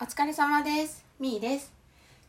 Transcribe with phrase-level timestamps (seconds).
[0.00, 1.04] お疲れ様です。
[1.18, 1.72] みーです。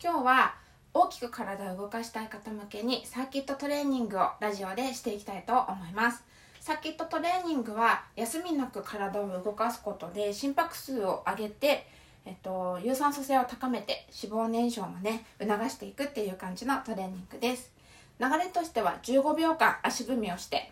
[0.04, 0.56] 今日は
[0.92, 6.24] 大きく体を動かしたい方向けにサーキットトレーニングをラジオでしていきたいと思います。
[6.62, 11.86] サーキットトレーニングは休みなく体を動かすことで心拍数を上げて、
[12.26, 17.72] えっと、有酸素性を高めて脂肪燃焼もね促していくっていう感じのトレーニングです。
[18.20, 20.72] 流れとしては15秒間足踏みをして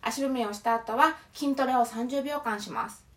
[0.00, 3.11] 足踏みをした後は筋トレを30秒間します。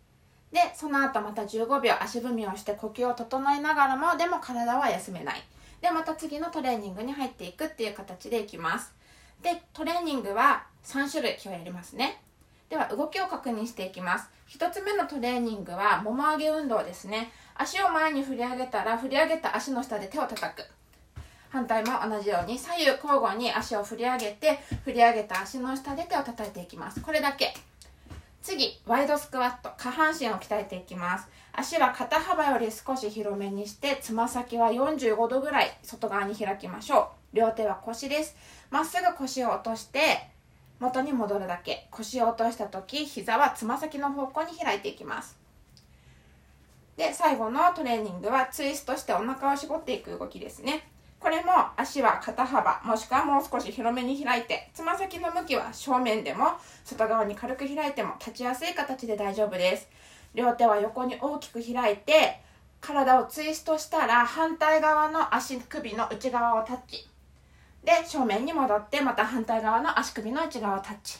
[0.52, 5.42] でその後また15秒足踏みをして呼吸を整えながらもでも体は休めない。
[5.80, 8.94] でまた次のトレーニングに入っていくっていう形でいきます。
[9.42, 12.22] でトレーニングは3種類今日やりますね。
[12.68, 14.28] では動きを確認していきます。
[14.48, 17.30] 1つ目のトレーニングはもも上げ運動ですね。
[17.54, 20.64] 足を前に振り上げたら振り上げた足の下で手を叩く。
[21.50, 27.00] 反対も同じように左右交互に足を振り上げて振り上げた足の下で手を叩いていきます。
[27.00, 27.54] これだけ。
[28.46, 31.26] 次ワイドスクワット下半身を鍛えていきます。
[31.52, 37.36] 足は肩幅より少し広めにしてつま先は45度ぐらい外側に開きましょう。
[37.36, 38.36] 両手は腰です。
[38.70, 40.28] まっすぐ腰を落として
[40.78, 41.88] 元に戻るだけ。
[41.90, 45.36] 腰を落とした時膝はつま先の方向に開いていきます。
[46.96, 50.88] で最後のトレーニングはツイストしてお腹を絞っていく動きですね。
[51.26, 56.50] これも足は肩幅もしくはもう少し広めに開いてつま先の向きは正面でも
[56.84, 59.88] 外側に軽く開いても立ちやすい形で大丈夫です。
[60.36, 62.40] 両手は横に大きく開いて
[62.80, 67.08] 体をツイストしたら反対側の足首の内側をタッチ。
[67.82, 71.18] で正面に戻ってまた反対側の足首の内側をタッチ。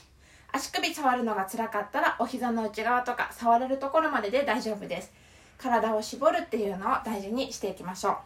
[0.53, 5.11] 足首触るのが辛かったらお膝の内側とか触れるところまでで大丈夫です。
[5.57, 8.19] 体を絞るっていうのを大事にしていきましょ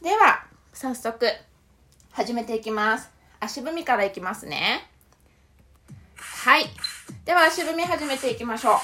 [0.00, 0.04] う。
[0.04, 1.26] では早速
[2.12, 3.10] 始めていきます。
[3.40, 4.86] 足踏みからいきますね。
[6.18, 6.66] はい。
[7.24, 8.74] では足踏み始めていきましょう。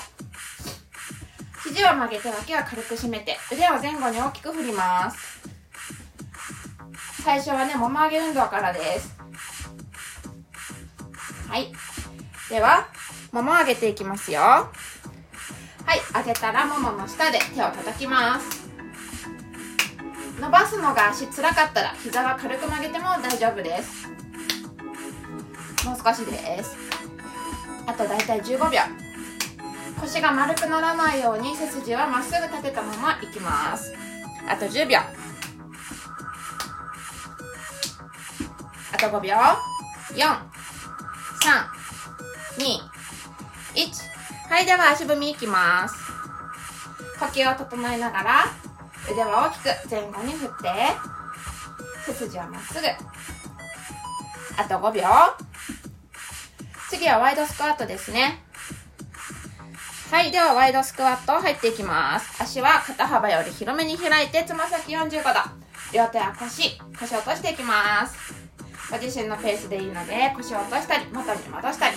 [1.68, 5.42] 肘を曲げて脇は軽く締めて腕を前後に大きく振ります。
[7.22, 9.14] 最初はねもも上げ運動からです。
[11.46, 11.70] はい。
[12.48, 12.88] では
[13.32, 14.40] もも上げていきますよ。
[14.40, 14.70] は
[15.94, 16.00] い。
[16.14, 18.61] 上げたらももの下で手を叩きます。
[20.42, 24.08] 伸ばすのが足つらかったら膝は軽く曲げても大丈夫です。
[25.86, 26.76] もう少しです。
[27.86, 28.80] あとだいたい15秒。
[30.00, 33.94] 腰が丸くならないように背筋はまっすぐ立てたままいきます。
[34.48, 34.98] あと10秒。
[34.98, 35.12] あ
[38.98, 39.36] と5秒。
[39.36, 40.26] 432
[44.50, 45.94] はいでは足踏みいきます。
[47.20, 48.61] 呼吸を整えながら。
[49.10, 50.54] 腕は大きく前後に振って
[52.06, 52.80] 背筋はまっすぐ。
[54.56, 55.02] あと5秒
[56.90, 58.42] 次はワイドスクワットですね。
[60.10, 62.42] はいではワイドスクワット入っていきます。
[62.42, 65.40] 足は肩幅より広めに開いてつま先45度。
[65.92, 68.34] 両手は腰腰を落としていきます。
[68.90, 71.96] ご自身のペースでいいので腰を落としたり元に戻したり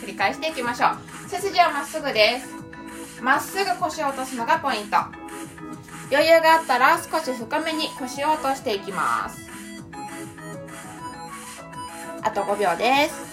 [0.00, 1.28] 繰り返していきましょう。
[1.28, 3.22] 背筋はまっすぐです。
[3.22, 4.98] まっすぐ腰を落とすのがポイント。
[6.10, 9.38] 余裕があったら少し深めに腰を落としていきます。
[12.22, 13.26] あと5秒です。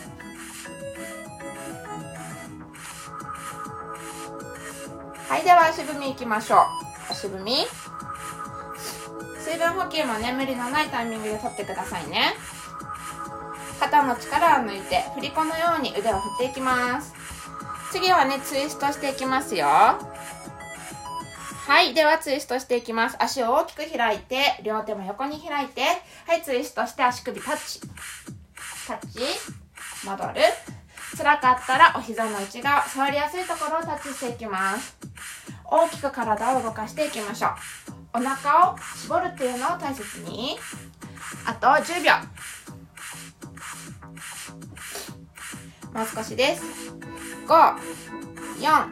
[5.30, 6.60] はいでは足踏みいきましょう。
[7.12, 7.66] 足踏み。
[9.40, 12.34] 水分補給もね無理のないタイミングで取ってくださいね。
[13.80, 17.14] 肩の力を抜いて振り子のように腕を振っていきます。
[17.92, 19.68] 次はねツイストしていきますよ。
[21.66, 21.94] はい。
[21.94, 23.16] では、ツイストしていきます。
[23.20, 25.82] 足を大きく開いて、両手も横に開いて、
[26.28, 27.80] はい、ツイストして足首タッチ。
[28.86, 29.20] タッチ。
[30.06, 30.34] 戻る。
[31.18, 34.98] 辛かったら、お膝の内側、触りやすいところをタッチしていきます。
[35.64, 37.52] 大きく体を動かしていきましょう。
[38.16, 40.58] お腹を絞るっていうのを大切に。
[41.46, 42.12] あと10秒。
[45.94, 46.64] もう少しです。
[47.48, 47.76] 5、
[48.60, 48.88] 4、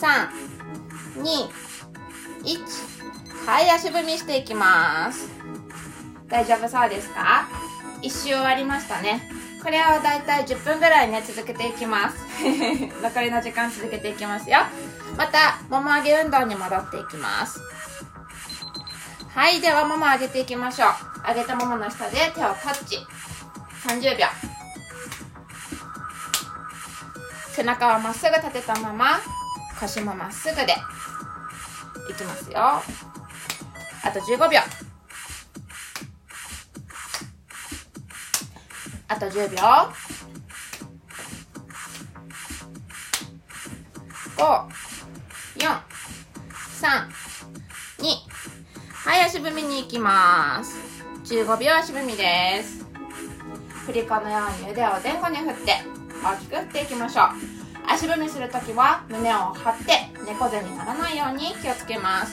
[0.00, 0.45] 3、
[1.24, 1.48] 1
[3.46, 5.28] はい足踏みしていきます。
[6.28, 7.48] 大丈夫そうですか？
[8.02, 9.30] 一周終わりましたね。
[9.62, 12.16] これをだいたい10分ぐらいね続けていきます。
[13.02, 14.58] 残りの時間続けていきますよ。
[15.16, 17.60] またもも上げ運動に戻っていきます。
[19.34, 21.28] はいではもも上げていきましょう。
[21.28, 22.98] 上げたももの下で手をタッチ。
[23.86, 24.26] 30秒。
[27.52, 29.18] 背中はまっすぐ立てたまま
[29.80, 30.74] 腰もまっすぐで。
[32.08, 32.58] いきますよ。
[32.58, 32.82] あ
[34.12, 34.60] と15秒。
[39.08, 39.56] あと10秒。
[44.36, 44.42] 5
[45.58, 45.80] 4
[46.82, 47.08] 3
[47.98, 48.04] 2
[49.06, 50.76] はい足踏みに行きます。
[51.24, 52.84] 15秒足踏みです。
[53.86, 55.72] 振り子のように腕を前後に振って
[56.22, 57.26] 大きく振っていきましょう。
[57.88, 62.32] 足踏みするときは胸を張って猫背にならないように気をつけます。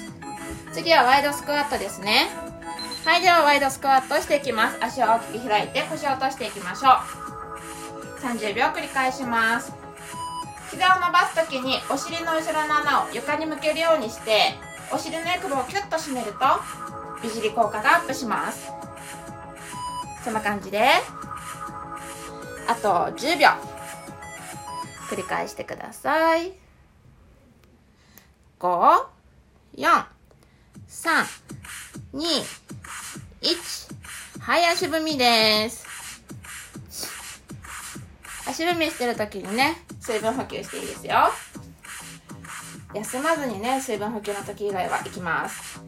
[0.74, 2.28] 次はワイドスクワットですね。
[3.06, 4.78] はいではワイドスクワットしていきます。
[4.84, 8.20] 足を大きく開いて腰を落としていきましょう。
[8.22, 9.74] 30秒繰り返します。
[10.72, 14.56] 膝を伸ばす時にお尻の後ろの穴を床に向けるようにして
[14.92, 16.40] お尻のエクボをキュッと締めると
[17.22, 18.72] 美尻効果がアップします。
[20.24, 20.90] そんな感じで
[22.68, 23.50] あと10秒
[25.10, 26.63] 繰り返してください。
[28.64, 29.06] 5
[29.76, 30.06] 4
[30.88, 31.26] 3
[32.14, 32.22] 2
[33.42, 36.24] 1はい足踏みです。
[38.48, 41.30] 足踏みしてる時にね水分補給していいですよ。
[42.94, 45.84] 休まずにね水分補給の時以外は行きます。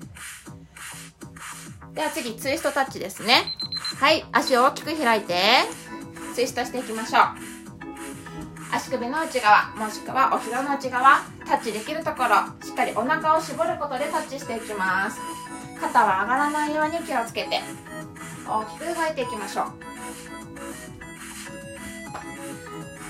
[1.94, 3.54] では次ツイストタッチですね。
[4.01, 5.33] はい足を大きく開いて
[6.33, 7.24] ツイストしていきましょう。
[8.74, 11.35] 足首の内側もしくはお膝の内側。
[11.45, 15.19] タッチできるところしっかりお腹を絞ることでタッチしていきます。
[15.80, 17.62] 肩は上がらないように気をつけて
[18.47, 19.65] 大きく動いていきましょう。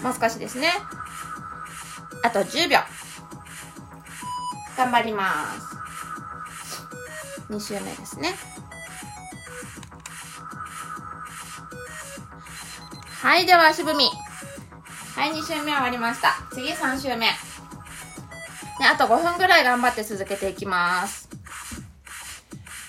[0.03, 0.71] もう少しですね。
[2.23, 2.79] あと10秒。
[4.77, 5.75] 頑張ります。
[7.49, 8.35] 2周目ですね。
[13.21, 14.09] はいでは足踏み。
[15.15, 16.35] はい2周目終わりました。
[16.51, 17.27] 次3周目。
[18.85, 21.27] ねあと5分ぐらい頑張って続けていきます。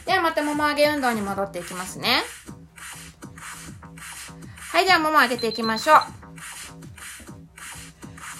[0.04, 2.22] ではまたもも上げ運動に戻っていきますね。
[4.72, 5.96] はいではもも上げていきましょう。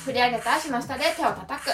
[0.04, 1.70] 振り上げた足の下で手を叩く。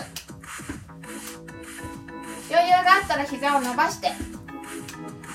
[2.48, 4.12] 余裕があったら膝を伸ばして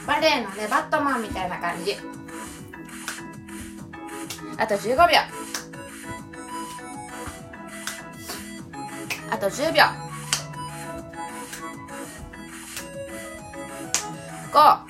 [0.06, 1.98] バレエのねバットマンみたいな感じ。
[4.58, 5.18] あと15秒。
[9.30, 10.07] あと10秒。
[14.52, 14.88] 543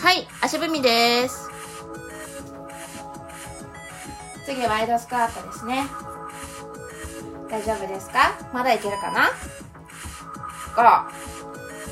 [0.00, 1.50] はい足踏みです。
[4.44, 5.86] 次ワイドスクワットですね。
[7.50, 8.34] 大丈夫ですか？
[8.52, 9.30] まだいけるかな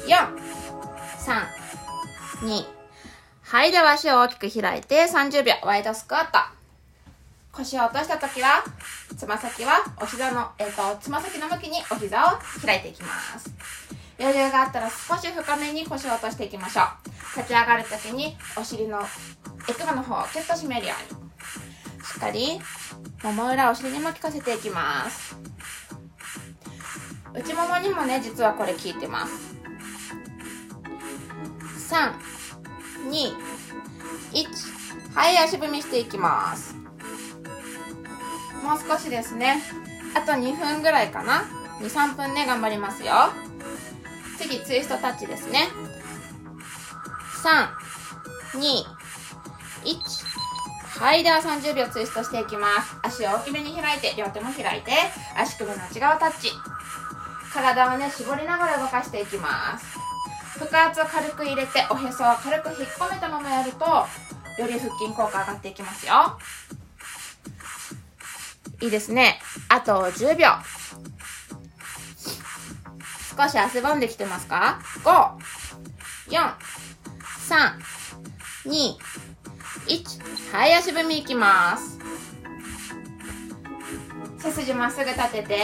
[0.07, 1.47] ？543
[2.43, 2.65] 2
[3.43, 5.55] はいでは足を大きく開いて30秒。
[5.63, 6.39] ワイドスクワット。
[7.53, 8.63] 腰を落とした時は
[9.17, 13.09] つま先はお膝のえっ、ー、とつま先の向きにお膝を開いていきま
[13.39, 13.51] す。
[14.19, 17.39] 余裕があったら少し深めに腰を落としていきましょう。
[17.39, 19.01] 立ち上がる時にお尻の
[19.69, 21.27] エクボの方をキュッと締めるように。
[22.05, 22.61] しっかり
[23.25, 25.37] もも裏お尻にも効かせていきます。
[27.35, 29.57] 内ももにもね実はこれ効いてます。
[31.95, 32.13] 3
[33.11, 33.33] 2
[34.33, 36.86] 1はい足踏みしていきます。
[38.67, 39.63] もう少しですね。
[40.13, 41.45] あと2分ぐらいかな。
[41.81, 43.13] 23分ね頑張りますよ。
[44.39, 45.69] 次ツイストタッチですね。
[47.45, 48.85] 3 2
[49.85, 52.97] 1はいでは30秒ツイストしていきます。
[53.03, 54.91] 足を大きめに開いて両手も開いて
[55.37, 56.51] 足首の内側タッチ。
[57.55, 59.97] 体をね絞りながら動かしていきます。
[60.59, 66.37] 腹圧を軽く入れておへそを軽く引っ込めたままやるとより腹筋効果上がっていきますよ。
[68.81, 69.41] いいですね。
[69.69, 70.49] あと10秒。
[73.37, 75.37] 少し汗ばんできてますか？5
[76.31, 76.55] 4
[77.49, 78.97] 3 2
[79.87, 81.99] 1はい足踏みいきます。
[84.39, 85.57] 背筋まっすぐ立てて。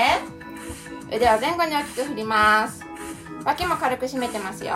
[1.14, 2.85] 腕を前後に大きく振ります。
[3.45, 4.75] 脇も軽く締めてますよ。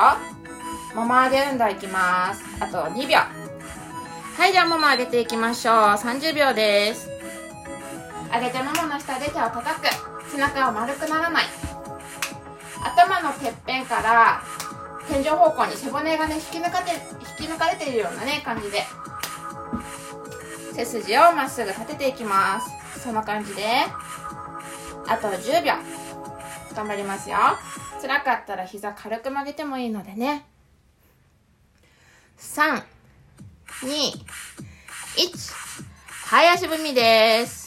[0.95, 2.43] もも上げ運動いきます。
[2.61, 3.19] あと2秒。
[3.19, 5.75] はいではもも上げていきましょう。
[5.75, 7.16] 30秒です。
[8.33, 9.87] 上げてももの下で手を叩く。
[10.31, 11.45] 背中を丸くならない。
[12.85, 14.43] 頭のてっぺんから
[15.09, 16.93] 天井方向に背骨がね引き抜かれ
[17.39, 18.83] 引き抜かれているようなね感じで。
[20.75, 23.01] 背筋をまっすぐ立てていきます。
[23.01, 23.63] そんな感じで。
[25.09, 25.73] あと10秒。
[26.75, 27.39] 頑張りますよ。
[28.03, 30.45] 辛かったら膝軽く曲げてもいいのでね。
[32.39, 32.83] 3
[33.83, 34.13] 2
[35.17, 35.55] 1
[36.27, 37.66] はい足踏みです。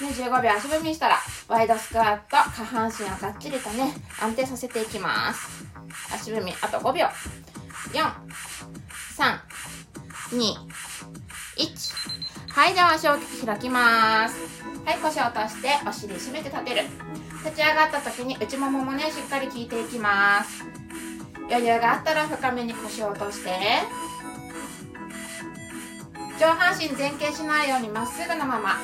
[0.00, 5.66] ね、15秒足踏みしたらワイドスクワット下半身をがっちりとね安定させていきます。
[6.14, 7.08] 足踏みあと5秒。
[7.92, 10.54] 432
[11.56, 11.98] 1
[12.50, 14.36] はいでは足を開きます。
[14.84, 16.82] はい腰を落としてお尻締めて立てる。
[17.44, 20.64] 立ち上がった時に内もももねしっかり効いていきます。
[21.50, 23.50] 余裕があったら深めに腰を落として。
[26.38, 28.78] 上半身前傾しないようにまっすぐのまま。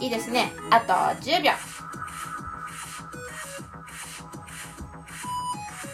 [0.00, 0.52] いいですね。
[0.70, 1.52] あと10秒。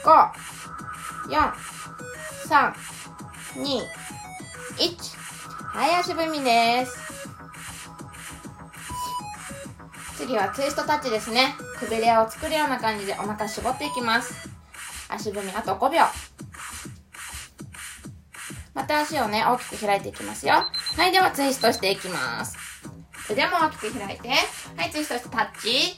[0.04, 1.32] 54321
[5.74, 6.98] はい足踏みです。
[10.16, 11.54] 次はツイストタッチですね。
[11.78, 14.48] くびれを作るような感じでお腹絞っていきます。
[15.08, 16.02] 足踏みあと5秒。
[18.74, 20.54] また足をね大きく開いていきますよ。
[20.96, 22.61] はいではツイストしていきます。
[23.32, 24.28] 腕も大きく開いて。
[24.28, 24.34] は
[24.86, 25.96] いツイストしてタッチ。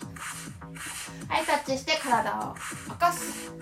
[1.29, 2.61] はいタッチして体を起
[2.91, 3.53] こす。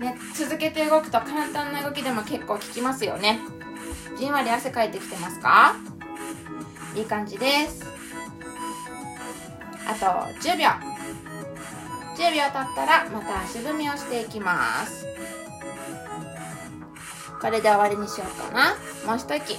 [0.00, 3.38] ね続けて動くと簡単な動きでも結構効きますよね。
[4.18, 5.76] じんわり汗かいてきてますか？
[6.96, 7.84] いい感じです。
[9.86, 10.06] あと
[10.40, 10.68] 10秒。
[12.16, 15.06] 10秒経ったらまた足踏みをしていきます。
[17.40, 18.76] これで終わりにしようかな。
[19.06, 19.58] もう一息。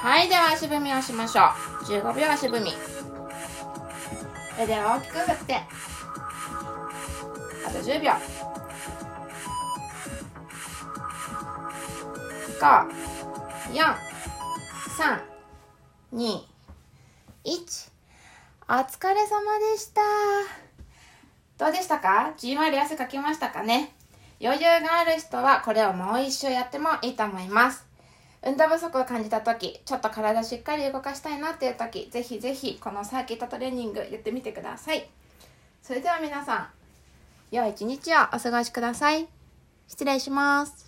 [0.00, 1.42] はいでは足踏みをしましょ
[1.80, 1.84] う。
[1.84, 2.72] 15秒足踏み。
[4.62, 5.54] 腕を大きく振って。
[7.66, 8.12] あと10秒。
[12.60, 12.88] 5
[13.72, 13.96] 4
[14.98, 15.20] 3
[16.14, 16.42] 2
[17.44, 17.90] 1
[18.68, 20.00] お疲れ様でした。
[21.58, 22.34] どうでしたか？
[22.36, 23.92] じんわり汗かきましたかね？
[24.40, 27.87] 余裕がある人はこれをもう一周やってもいいと思います
[28.44, 35.08] 運動不足を感じた時ちょっと体しっかり動かしたいなっていう時ぜひぜひこのサーキットトレーニングやってみてください。
[35.82, 36.68] それでは皆さん
[37.50, 39.26] 良い一日をお過ごしください。
[39.86, 40.87] 失礼します。